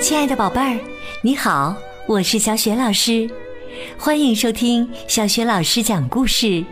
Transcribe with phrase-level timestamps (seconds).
[0.00, 0.78] 亲爱的宝贝儿，
[1.20, 1.74] 你好，
[2.06, 3.28] 我是小雪老师，
[3.98, 6.64] 欢迎收听小雪老师讲故事，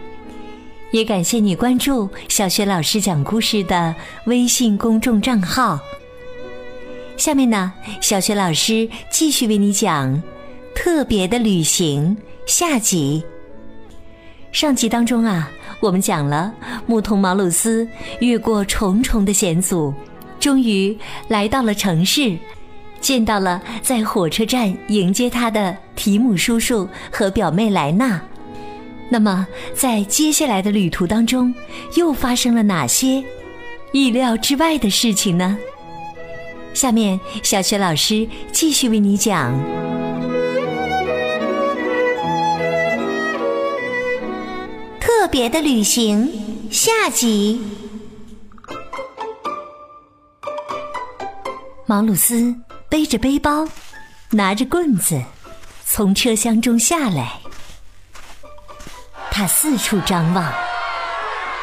[0.93, 3.93] 也感谢你关注小雪老师讲故事的
[4.27, 5.81] 微信公众账号。
[7.17, 10.15] 下面呢，小雪老师继续为你讲
[10.77, 13.25] 《特别的旅行》下集。
[14.53, 16.53] 上集当中啊，我们讲了
[16.87, 17.89] 牧童毛鲁斯
[18.21, 19.93] 越过重重的险阻，
[20.39, 20.97] 终于
[21.29, 22.37] 来到了城市，
[23.01, 28.21] 见到了在火车站迎接他的提姆叔叔和表妹莱娜。
[29.09, 31.53] 那么，在接下来的旅途当中，
[31.97, 33.25] 又发生了哪些
[33.93, 35.59] 意料之外的事情呢？
[36.75, 39.80] 下面，小雪老师继续为你讲。
[45.31, 46.29] 别的旅行
[46.73, 47.63] 下集。
[51.87, 52.53] 毛鲁斯
[52.89, 53.65] 背着背包，
[54.31, 55.23] 拿着棍子，
[55.85, 57.39] 从车厢中下来。
[59.31, 60.53] 他四处张望，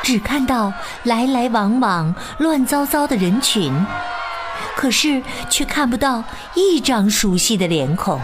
[0.01, 0.71] 只看到
[1.03, 3.73] 来来往往、乱糟糟的人群，
[4.77, 6.23] 可是却看不到
[6.55, 8.21] 一张熟悉的脸孔。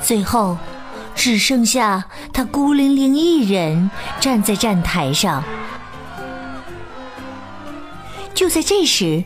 [0.00, 0.56] 最后。
[1.14, 5.44] 只剩下他孤零零一人站在站台上。
[8.34, 9.22] 就在这时，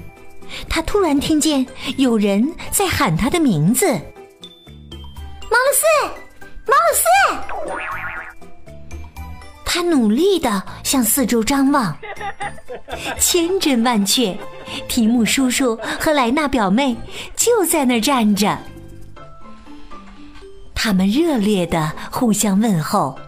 [0.68, 3.86] 他突然听见有人在喊他的名字
[5.48, 5.86] ：“毛鲁斯，
[6.66, 7.04] 毛鲁斯！”
[9.64, 11.94] 他努力的向四周张望，
[13.18, 14.38] 千真万确，
[14.88, 16.96] 提姆叔叔和莱娜表妹
[17.36, 18.58] 就在那儿站着。
[20.76, 23.18] 他们热烈的互相问候，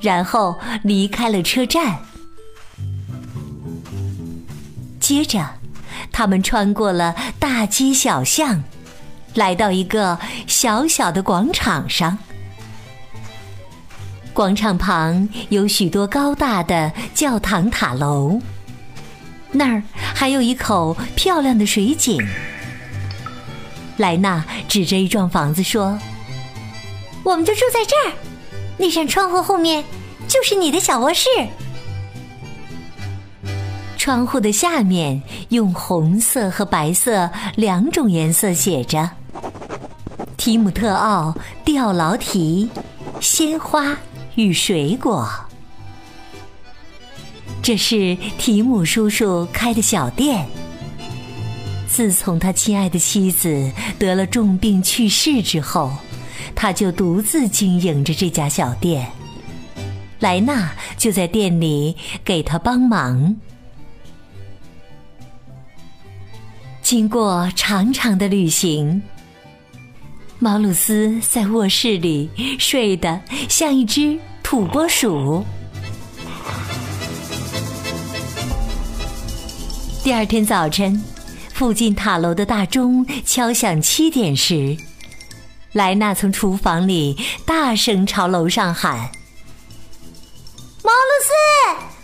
[0.00, 1.98] 然后离开了车站。
[4.98, 5.46] 接着，
[6.10, 8.64] 他们穿过了大街小巷，
[9.34, 12.18] 来到一个小小的广场上。
[14.32, 18.40] 广场旁有许多高大的教堂塔楼，
[19.52, 22.26] 那儿还有一口漂亮的水井。
[23.98, 25.96] 莱娜指着一幢房子说。
[27.24, 28.12] 我们就住在这儿，
[28.76, 29.84] 那扇窗户后面
[30.26, 31.28] 就是你的小卧室。
[33.96, 39.08] 窗户的下面用红色和白色两种颜色写着
[40.36, 41.32] “提姆特奥
[41.64, 42.68] 吊劳提
[43.20, 43.96] 鲜花
[44.34, 45.28] 与水果”。
[47.62, 50.44] 这是提姆叔叔开的小店。
[51.86, 55.92] 自从他亲爱的妻子得了重病去世之后。
[56.54, 59.10] 他就独自经营着这家小店，
[60.20, 63.36] 莱娜就在店里给他帮忙。
[66.82, 69.02] 经过长长的旅行，
[70.38, 75.44] 毛鲁斯在卧室里睡得像一只土拨鼠。
[80.04, 81.00] 第二天早晨，
[81.54, 84.76] 附近塔楼的大钟敲响七点时。
[85.72, 87.16] 莱娜从厨房里
[87.46, 88.96] 大声朝楼上喊
[90.84, 91.32] ：“毛露丝，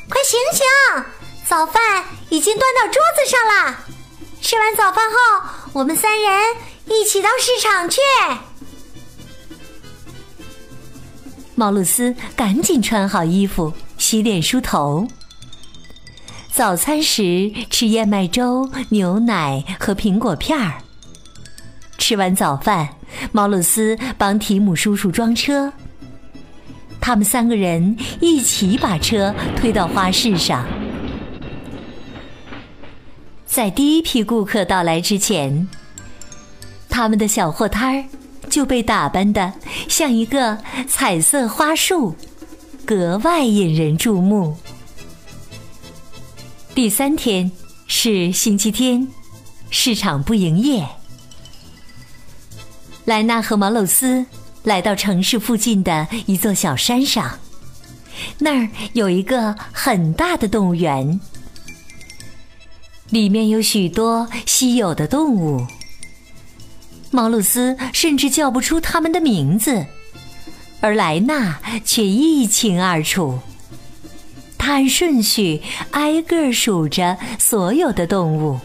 [0.09, 0.65] 快醒醒！
[1.45, 3.85] 早饭已经端到桌子上了。
[4.41, 5.17] 吃完早饭后，
[5.75, 8.01] 我们三人一起到市场去。”
[11.55, 15.07] 毛露丝赶紧穿好衣服，洗脸梳头。
[16.53, 20.83] 早餐时吃燕麦粥、牛奶和苹果片儿。
[22.09, 22.89] 吃完早饭。
[23.33, 25.71] 毛鲁斯帮提姆叔叔装车，
[26.99, 30.67] 他们三个人一起把车推到花市上。
[33.45, 35.69] 在第一批顾客到来之前，
[36.89, 38.05] 他们的小货摊儿
[38.49, 39.53] 就被打扮的
[39.87, 40.57] 像一个
[40.89, 42.17] 彩色花束，
[42.87, 44.57] 格外引人注目。
[46.75, 47.53] 第三天
[47.87, 49.07] 是星期天，
[49.69, 50.89] 市场不营业。
[53.09, 54.27] 莱纳和毛鲁斯
[54.65, 57.39] 来到城市附近的一座小山上，
[58.37, 61.19] 那儿有一个很大的动物园，
[63.09, 65.67] 里面有许多稀有的动物。
[67.11, 69.87] 毛鲁斯甚至叫不出它们的名字，
[70.83, 73.39] 而莱纳却一清二楚。
[74.59, 75.63] 他按顺序
[75.93, 78.61] 挨个数着所有的动物：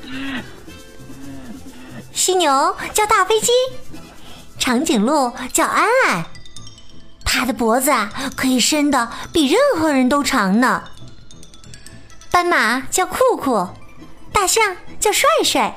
[2.12, 3.48] 犀牛叫大飞机。
[4.63, 6.25] 长颈鹿叫安安，
[7.25, 10.86] 它的脖子啊可以伸的比任何人都长呢。
[12.31, 13.68] 斑马叫酷酷，
[14.31, 15.75] 大象叫帅帅，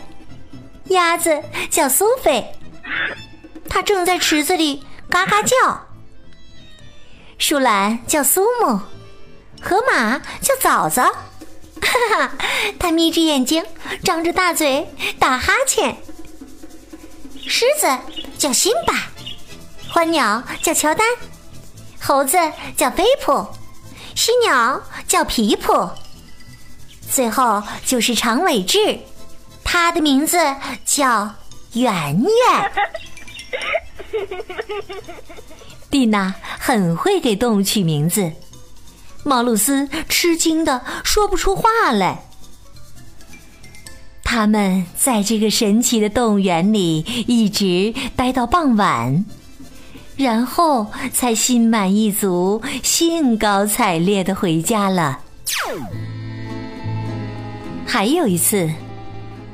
[0.84, 2.54] 鸭子叫苏菲，
[3.68, 5.88] 它正在池子里嘎嘎叫。
[7.38, 8.78] 树懒叫苏木，
[9.60, 11.10] 河马叫枣子，哈
[12.14, 12.32] 哈，
[12.78, 13.64] 它眯着眼睛，
[14.04, 14.88] 张着大嘴
[15.18, 15.96] 打哈欠。
[17.48, 17.86] 狮子
[18.38, 18.94] 叫辛巴，
[19.88, 21.06] 花鸟叫乔丹，
[22.00, 22.36] 猴子
[22.76, 23.46] 叫飞普，
[24.14, 25.88] 犀鸟叫皮普，
[27.10, 28.98] 最后就是长尾雉，
[29.64, 30.38] 它的名字
[30.84, 31.34] 叫
[31.72, 32.72] 圆圆。
[35.90, 38.30] 蒂娜很会给动物取名字，
[39.24, 42.25] 毛鲁斯吃惊的说不出话来。
[44.36, 49.24] 他们在这个神奇的动物园里一直待到傍晚，
[50.14, 55.20] 然后才心满意足、兴高采烈的回家了。
[57.86, 58.70] 还有一次，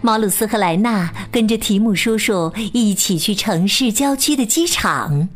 [0.01, 5.29] 毛鲁斯和莱纳跟着提姆叔叔一起去城市郊区的机场。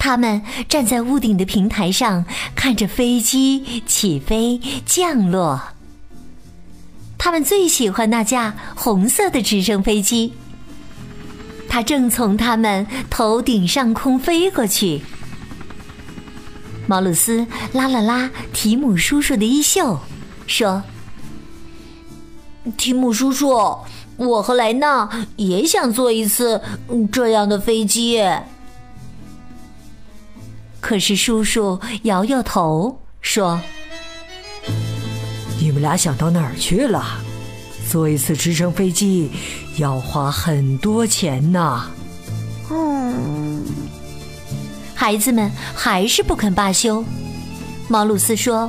[0.00, 2.24] 他们站在屋顶的平台上，
[2.56, 5.71] 看着飞机起飞、降落。
[7.24, 10.32] 他们最喜欢那架红色的直升飞机，
[11.68, 15.02] 它正从他们头顶上空飞过去。
[16.88, 20.00] 毛鲁斯拉了拉提姆叔叔的衣袖，
[20.48, 20.82] 说
[22.76, 23.78] ：“提姆叔叔，
[24.16, 26.60] 我和莱纳也想坐一次
[27.12, 28.20] 这样的飞机。”
[30.82, 33.60] 可是叔叔摇摇头说
[35.62, 37.04] ：“你们俩想到哪儿去了？
[37.88, 39.30] 坐一次直升飞机
[39.76, 41.88] 要花很多钱呢。”
[42.68, 43.62] 嗯，
[44.92, 47.04] 孩子们还是不肯罢休。
[47.86, 48.68] 毛鲁斯说：“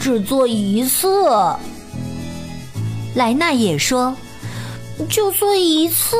[0.00, 1.06] 只坐一次。”
[3.14, 4.16] 莱纳也说
[5.10, 6.16] ：“就坐一次。”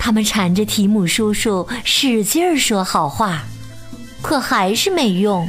[0.00, 3.42] 他们缠着提姆叔叔使劲儿说好话，
[4.22, 5.46] 可还是没用。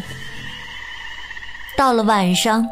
[1.78, 2.68] 到了晚上，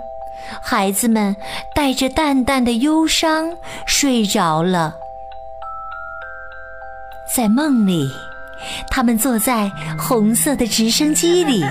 [0.62, 1.36] 孩子们
[1.76, 4.96] 带着淡淡的忧伤睡着了。
[7.36, 8.10] 在梦里，
[8.90, 11.64] 他们坐在红色的直升机里，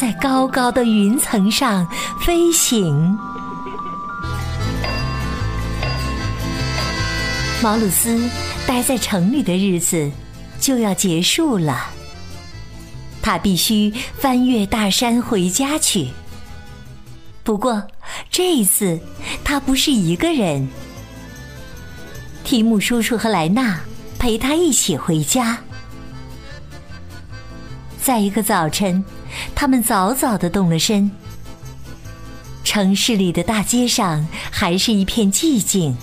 [0.00, 1.86] 在高高的云层上
[2.24, 3.18] 飞行。
[7.62, 8.28] 毛鲁斯。
[8.66, 10.08] 待在城里的日子
[10.60, 11.88] 就要结束了，
[13.20, 16.10] 他必须翻越大山回家去。
[17.42, 17.82] 不过
[18.30, 19.00] 这一次
[19.42, 20.68] 他不是一个人，
[22.44, 23.80] 提姆叔叔和莱纳
[24.18, 25.58] 陪他一起回家。
[28.00, 29.04] 在一个早晨，
[29.54, 31.10] 他们早早的动了身。
[32.62, 35.96] 城市里的大街上还是一片寂静。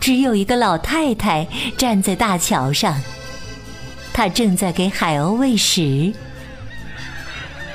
[0.00, 3.00] 只有一个老太太站在大桥上，
[4.12, 6.12] 她正在给海鸥喂食。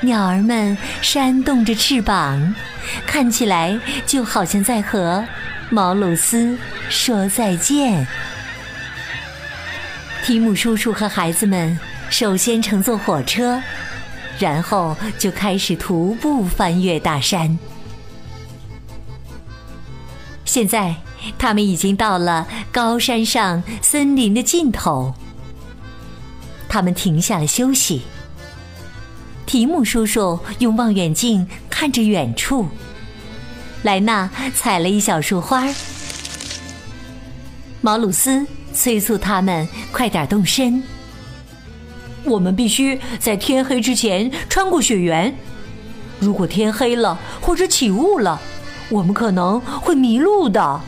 [0.02, 2.54] 鸟儿们扇动着翅膀，
[3.06, 5.24] 看起来就好像在和
[5.70, 6.58] 毛鲁斯
[6.90, 8.06] 说再见。
[10.24, 11.78] 提姆叔叔和孩子们
[12.10, 13.62] 首先乘坐火车，
[14.38, 17.58] 然后就开始徒步翻越大山。
[20.44, 20.94] 现在。
[21.38, 25.14] 他们已经到了高山上森林的尽头。
[26.68, 28.02] 他们停下了休息。
[29.52, 32.66] 提姆叔叔用望远镜看着远处。
[33.82, 35.68] 莱纳采了一小束花。
[37.82, 40.82] 毛鲁斯催促他们快点动身。
[42.24, 45.36] 我们必须在天黑之前穿过雪原。
[46.18, 48.40] 如果天黑了或者起雾了，
[48.88, 50.80] 我们可能会迷路的。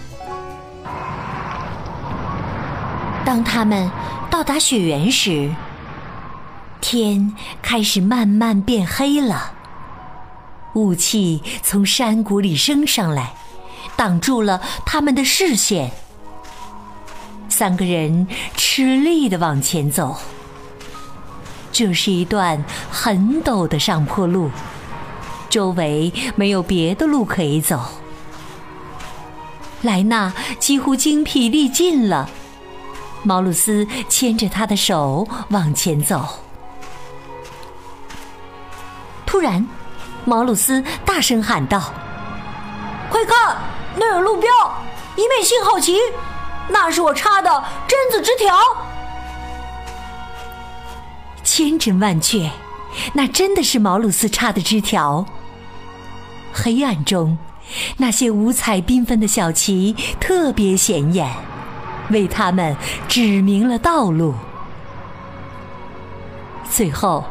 [3.26, 3.90] 当他们
[4.30, 5.54] 到达雪原时，
[6.86, 9.52] 天开始慢慢变黑了。
[10.74, 13.32] 雾气从山谷里升上来，
[13.96, 15.92] 挡住了他们的视线。
[17.48, 20.18] 三个人吃力的往前走。
[21.72, 24.50] 这是一段很陡的上坡路，
[25.48, 27.82] 周围没有别的路可以走。
[29.80, 32.28] 莱纳几乎精疲力尽了。
[33.22, 36.43] 毛鲁斯牵着他的手往前走。
[39.34, 39.66] 突然，
[40.24, 41.92] 毛鲁斯大声喊道
[43.10, 43.56] ：“快看，
[43.96, 44.48] 那有路标，
[45.16, 45.98] 一面信号旗，
[46.68, 48.56] 那是我插的榛子枝条。
[51.42, 52.48] ”千真万确，
[53.12, 55.26] 那真的是毛鲁斯插的枝条。
[56.52, 57.36] 黑暗中，
[57.96, 61.28] 那些五彩缤纷的小旗特别显眼，
[62.10, 62.76] 为他们
[63.08, 64.32] 指明了道路。
[66.70, 67.24] 最后，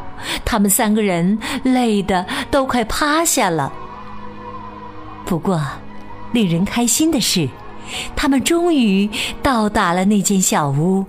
[0.44, 3.72] 他们三个人累得都快趴下了。
[5.24, 5.60] 不过，
[6.32, 7.48] 令人开心的是，
[8.14, 9.08] 他们终于
[9.42, 11.04] 到达了那间小屋。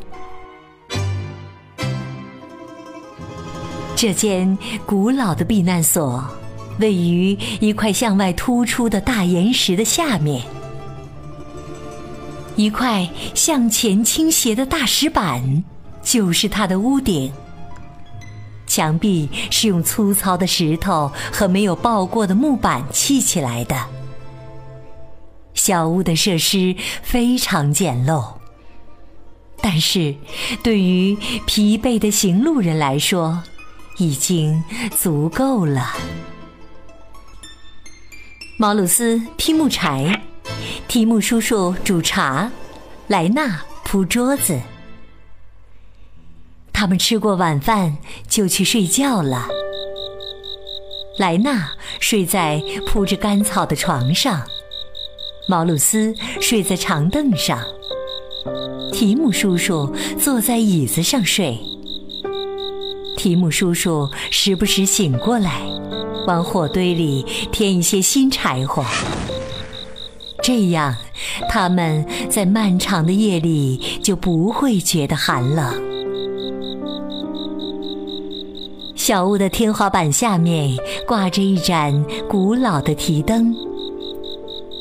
[3.95, 6.23] 这间古老的避难所
[6.79, 10.43] 位于一块向外突出的大岩石的下面，
[12.55, 15.63] 一块向前倾斜的大石板
[16.03, 17.31] 就是它的屋顶。
[18.75, 23.85] 墙壁是用粗糙的石头和没有爆过的木板砌起来的。
[25.53, 28.33] 小屋的设施非常简陋，
[29.61, 30.13] 但是
[30.61, 33.41] 对于疲惫的行路人来说，
[33.97, 35.93] 已经足够了。
[38.59, 40.21] 毛鲁斯劈木柴，
[40.89, 42.51] 提姆叔叔煮茶，
[43.07, 44.59] 莱纳铺桌子。
[46.75, 49.47] 他们吃过晚饭就去睡觉了。
[51.17, 54.41] 莱纳睡在铺着干草的床上，
[55.47, 57.63] 毛鲁斯睡在长凳上，
[58.91, 59.89] 提姆叔叔
[60.19, 61.57] 坐在椅子上睡。
[63.15, 65.61] 提姆叔叔时不时醒过来，
[66.27, 68.83] 往火堆里添一些新柴火。
[70.43, 70.93] 这样，
[71.49, 75.84] 他们在漫长的夜里就不会觉得寒冷。
[79.05, 83.55] 小屋的天花板下面挂着一盏古老的提灯，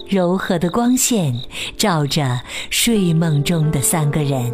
[0.08, 1.38] 柔和的光线
[1.76, 2.40] 照着
[2.70, 4.50] 睡梦中的三个人。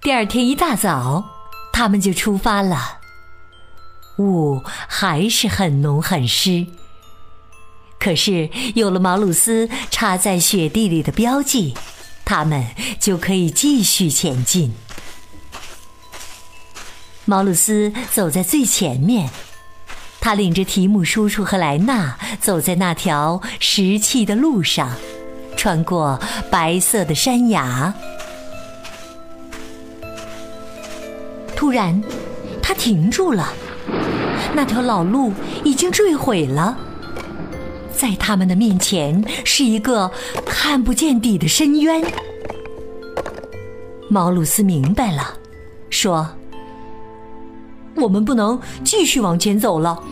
[0.00, 1.24] 第二天一大早。
[1.72, 2.98] 他们就出发了。
[4.18, 6.66] 雾还是很浓很湿，
[8.00, 11.74] 可是有了毛鲁斯插在雪地里的标记，
[12.24, 12.66] 他们
[12.98, 14.74] 就可以继续前进。
[17.24, 19.30] 毛鲁斯走在最前面，
[20.20, 24.90] 他领着提姆叔叔和莱纳走在那条石砌的路上，
[25.56, 27.94] 穿过白色的山崖。
[31.54, 32.02] 突然，
[32.60, 33.52] 他停住了。
[34.52, 35.32] 那条老路
[35.64, 36.76] 已经坠毁了，
[37.92, 40.10] 在他们的面前是一个
[40.44, 42.02] 看不见底的深渊。
[44.08, 45.38] 毛鲁斯明白了，
[45.88, 46.28] 说
[48.02, 50.02] ：“我们不能继续往前走了，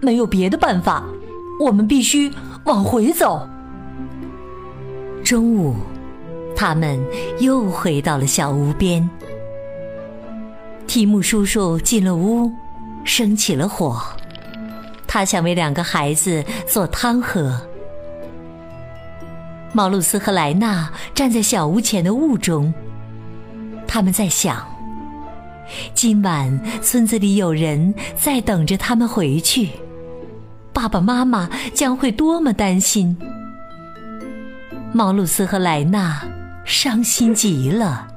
[0.00, 1.04] 没有别的办法，
[1.60, 2.32] 我们必须
[2.64, 3.46] 往回走。”
[5.22, 5.76] 中午，
[6.56, 6.98] 他们
[7.38, 9.08] 又回到了小屋边。
[10.86, 12.50] 提姆叔叔进了屋，
[13.04, 14.00] 生起了火。
[15.06, 17.60] 他想为两个孩子做汤喝。
[19.72, 22.72] 毛鲁斯和莱纳站在小屋前的雾中，
[23.86, 24.66] 他们在想：
[25.94, 29.68] 今晚村子里有人在等着他们回去，
[30.72, 33.16] 爸爸妈妈将会多么担心。
[34.92, 36.22] 毛鲁斯和莱纳
[36.64, 38.08] 伤心极了。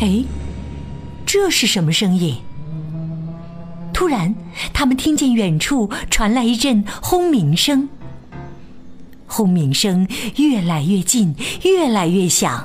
[0.00, 0.24] 哎，
[1.24, 2.36] 这是什么声音？
[3.92, 4.34] 突然，
[4.72, 7.88] 他们听见远处传来一阵轰鸣声。
[9.32, 12.62] 轰鸣声越来越近，越来越响。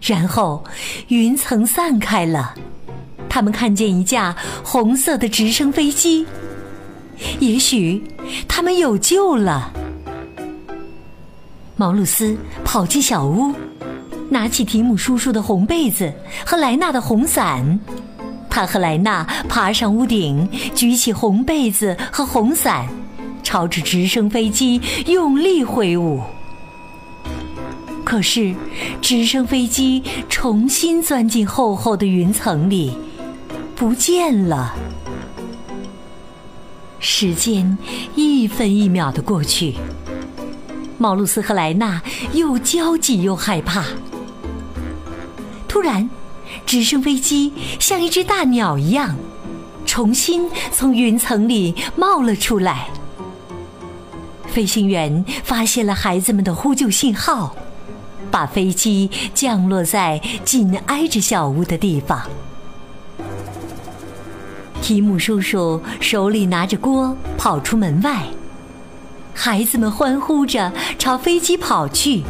[0.00, 0.64] 然后，
[1.08, 2.54] 云层散开了，
[3.28, 4.34] 他们看见一架
[4.64, 6.24] 红色的直升飞机。
[7.40, 8.02] 也许，
[8.48, 9.70] 他们有救了。
[11.76, 12.34] 毛鲁斯
[12.64, 13.54] 跑进小屋。
[14.30, 16.10] 拿起提姆叔叔的红被子
[16.46, 17.78] 和莱纳的红伞，
[18.48, 22.88] 他和莱纳爬上屋顶，举起红被子和红伞，
[23.44, 26.22] 朝着直升飞机用力挥舞。
[28.02, 28.54] 可是，
[29.00, 32.96] 直升飞机重新钻进厚厚的云层里，
[33.76, 34.74] 不见了。
[36.98, 37.76] 时间
[38.14, 39.74] 一分一秒的过去，
[40.96, 42.00] 毛鲁斯和莱纳
[42.32, 43.84] 又焦急又害怕。
[45.66, 46.08] 突然，
[46.64, 49.16] 直升飞机像一只大鸟一样，
[49.84, 52.88] 重新从云层里冒了出来。
[54.54, 57.56] 飞行员发现了孩子们的呼救信号，
[58.30, 62.22] 把飞机降落在紧挨着小屋的地方。
[64.80, 68.22] 提姆叔叔手里拿着锅跑出门外，
[69.34, 72.22] 孩子们欢呼着朝飞机跑去。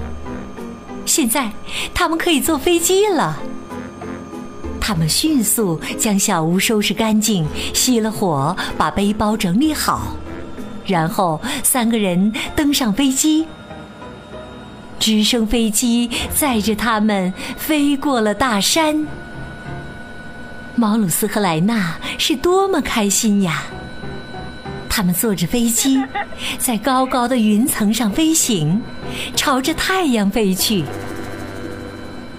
[1.04, 1.52] 现在
[1.92, 3.38] 他们可以坐飞机了。
[4.80, 10.16] 他们迅速将小屋收拾干净，熄了火，把背包整理好，
[10.86, 13.46] 然后三个人登上飞机。
[14.98, 19.06] 直升飞机载着他们飞过了大山。
[20.76, 23.64] 毛鲁斯和莱纳是多么开心呀！
[24.88, 26.02] 他们坐着飞机，
[26.56, 28.80] 在高高的云层上飞行，
[29.36, 30.84] 朝着太阳飞去。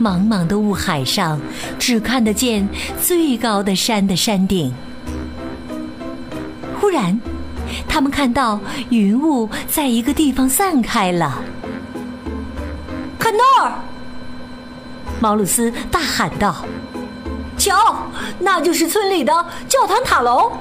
[0.02, 1.40] 茫茫的雾海上，
[1.78, 2.68] 只看得见
[3.02, 4.74] 最高的山的山顶。
[6.80, 7.20] 忽然，
[7.88, 11.42] 他们看到云雾在一个地方散开了。
[13.18, 13.74] 看那儿！
[15.20, 16.66] 毛鲁斯大喊道
[17.58, 17.74] ：“瞧，
[18.40, 19.34] 那就是村里的
[19.68, 20.52] 教堂塔楼。”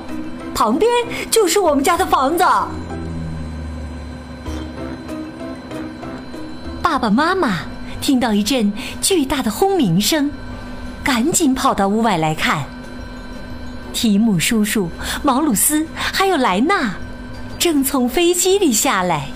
[0.55, 0.89] 旁边
[1.31, 2.45] 就是我们家的房子。
[6.81, 7.59] 爸爸妈妈
[8.01, 10.31] 听到一阵巨大的轰鸣声，
[11.03, 12.65] 赶紧跑到屋外来看。
[13.95, 14.91] 提姆叔叔、
[15.23, 16.97] 毛鲁斯还有莱纳
[17.59, 19.29] 正从飞机里下来。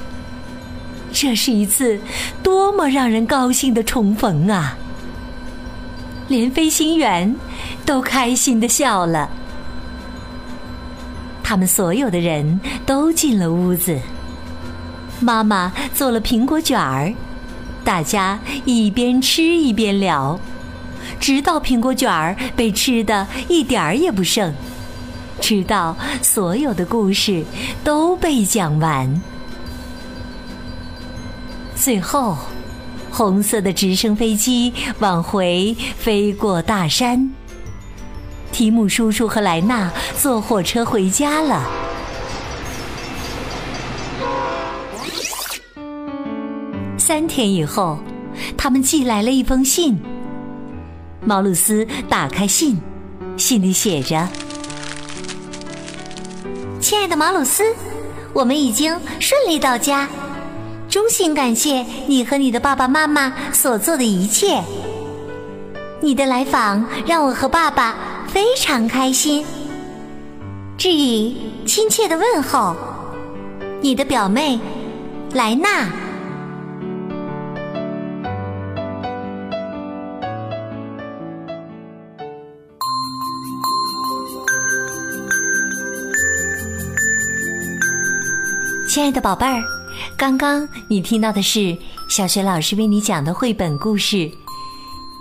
[1.11, 1.99] 这是一次
[2.43, 4.77] 多么让人高兴的重逢啊！
[6.29, 7.35] 连飞行员
[7.87, 9.31] 都开心的笑了。
[11.43, 13.99] 他们所有的人都进了屋子。
[15.21, 17.15] 妈妈做了苹果卷儿，
[17.83, 20.39] 大家一边吃一边聊，
[21.21, 24.55] 直到苹果卷儿被吃的一点儿也不剩，
[25.41, 27.45] 直到所有的故事
[27.85, 29.21] 都被讲完。
[31.75, 32.37] 最后，
[33.11, 37.31] 红色的直升飞机往回飞过大山。
[38.51, 41.65] 提姆叔叔和莱纳坐火车回家了。
[46.97, 47.99] 三天以后，
[48.57, 49.99] 他们寄来了一封信。
[51.29, 52.81] 毛鲁斯打开信，
[53.37, 54.27] 信里写着
[56.81, 57.63] ：“亲爱的毛鲁斯，
[58.33, 60.09] 我们已经顺利到家，
[60.89, 64.65] 衷心感谢你和你的爸爸妈妈所做的一切。
[66.01, 67.95] 你的来访让我和爸爸。”
[68.29, 69.43] 非常开心，
[70.77, 72.77] 致以亲切的问候，
[73.81, 74.61] 你的表妹
[75.33, 75.89] 莱娜。
[88.99, 89.63] 亲爱的宝贝儿，
[90.17, 94.17] 刚刚你听到的是小学老师为你讲的绘本故事《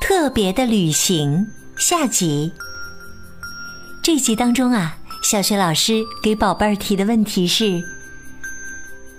[0.02, 1.46] 特别的旅行》
[1.80, 2.52] 下集。
[4.02, 7.80] 这集当中啊，小学老师给宝贝儿提的问题是：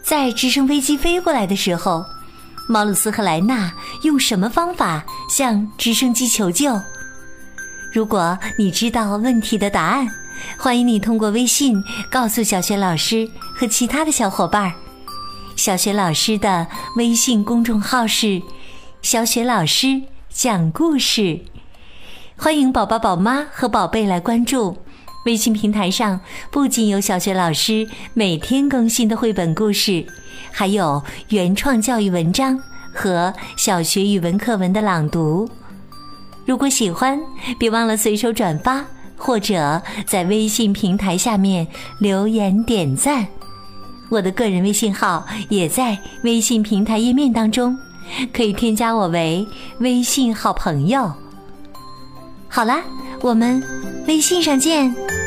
[0.03, 2.05] 在直升飞机飞过来的时候，
[2.69, 6.83] 毛鲁斯和莱纳用什么方法向直升机求救？
[7.93, 10.09] 如果你知道问题的答案，
[10.59, 14.73] 欢迎你通过微信告诉小学老师和其他的小伙伴儿。
[15.57, 18.41] 小学老师的微信公众号是
[19.03, 21.41] “小雪老师讲故事”。
[22.39, 24.79] 欢迎宝宝、宝妈和宝贝来关注
[25.27, 26.21] 微信平台上，
[26.51, 30.07] 不仅有小学老师每天更新的绘本故事，
[30.53, 32.59] 还有原创教育文章
[32.95, 35.51] 和小学语文课文的朗读。
[36.47, 37.21] 如果喜欢，
[37.59, 38.85] 别忘了随手转发，
[39.19, 41.67] 或者在微信平台下面
[41.99, 43.27] 留言点赞。
[44.09, 47.77] 我的个人微信号也在微信平台页面当中，
[48.33, 49.47] 可以添加我为
[49.81, 51.13] 微信好朋友。
[52.49, 52.83] 好啦，
[53.21, 53.63] 我们
[54.07, 55.18] 微信上见。